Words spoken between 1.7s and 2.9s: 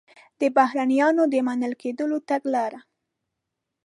کېدلو تګلاره